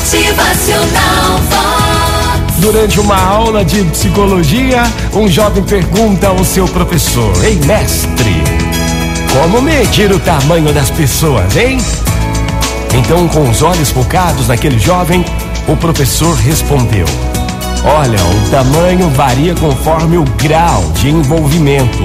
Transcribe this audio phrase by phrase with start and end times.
[0.00, 2.56] Motivacional Vox.
[2.56, 8.42] Durante uma aula de psicologia, um jovem pergunta ao seu professor: Ei, mestre,
[9.30, 11.78] como medir o tamanho das pessoas, hein?
[12.94, 15.22] Então, com os olhos focados naquele jovem,
[15.68, 17.04] o professor respondeu:
[17.84, 22.02] Olha, o tamanho varia conforme o grau de envolvimento.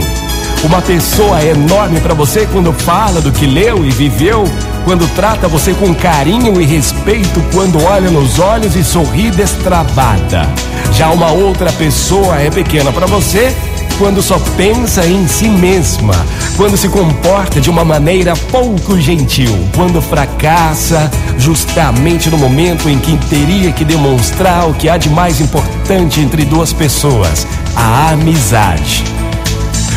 [0.66, 4.44] Uma pessoa é enorme para você quando fala do que leu e viveu,
[4.86, 10.48] quando trata você com carinho e respeito, quando olha nos olhos e sorri destravada.
[10.94, 13.54] Já uma outra pessoa é pequena para você
[13.98, 16.14] quando só pensa em si mesma,
[16.58, 23.18] quando se comporta de uma maneira pouco gentil, quando fracassa justamente no momento em que
[23.28, 29.04] teria que demonstrar o que há de mais importante entre duas pessoas: a amizade.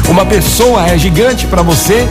[0.09, 2.09] Uma pessoa é gigante para você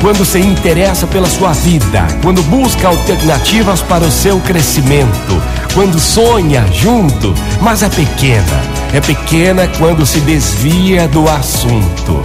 [0.00, 5.42] quando se interessa pela sua vida, quando busca alternativas para o seu crescimento,
[5.74, 8.80] quando sonha junto, mas é pequena.
[8.94, 12.22] É pequena quando se desvia do assunto.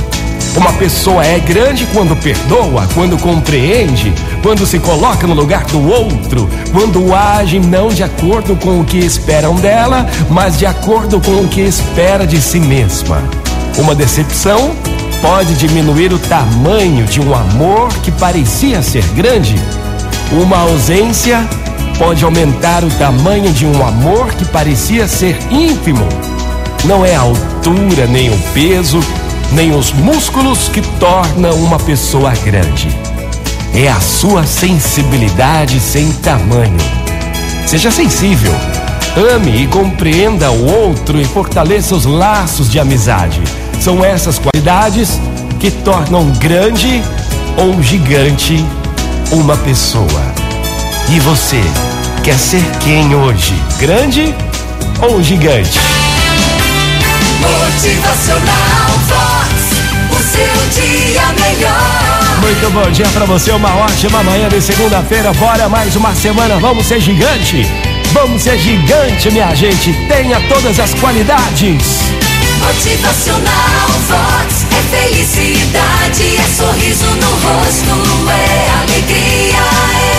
[0.56, 6.50] Uma pessoa é grande quando perdoa, quando compreende, quando se coloca no lugar do outro,
[6.72, 11.48] quando age não de acordo com o que esperam dela, mas de acordo com o
[11.50, 13.22] que espera de si mesma.
[13.78, 14.74] Uma decepção
[15.26, 19.56] pode diminuir o tamanho de um amor que parecia ser grande.
[20.32, 21.44] Uma ausência
[21.98, 26.08] pode aumentar o tamanho de um amor que parecia ser ínfimo.
[26.84, 29.00] Não é a altura, nem o peso,
[29.52, 32.88] nem os músculos que tornam uma pessoa grande.
[33.74, 36.78] É a sua sensibilidade sem tamanho.
[37.66, 38.54] Seja sensível.
[39.34, 43.42] Ame e compreenda o outro e fortaleça os laços de amizade.
[43.86, 45.20] São essas qualidades
[45.60, 47.04] que tornam grande
[47.56, 48.66] ou gigante
[49.32, 50.24] uma pessoa.
[51.08, 51.62] E você
[52.24, 53.54] quer ser quem hoje?
[53.78, 54.34] Grande
[55.08, 55.80] ou gigante?
[57.40, 59.54] Motivacional Vox.
[60.10, 62.40] O seu dia melhor.
[62.42, 65.32] Muito bom dia pra você, uma ótima manhã de segunda-feira.
[65.34, 67.68] Bora mais uma semana, vamos ser gigante.
[68.14, 69.94] Vamos ser gigante, minha gente.
[70.08, 72.05] Tenha todas as qualidades.
[72.66, 74.66] Motivacional Vox.
[74.72, 79.62] É felicidade, é sorriso no rosto, é alegria,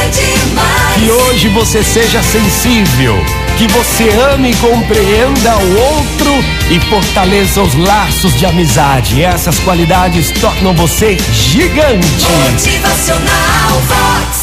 [0.04, 0.94] é demais.
[0.96, 3.16] Que hoje você seja sensível,
[3.58, 6.32] que você ame e compreenda o outro
[6.70, 9.22] e fortaleça os laços de amizade.
[9.22, 12.26] Essas qualidades tornam você gigante.
[12.48, 14.35] Motivacional Vox.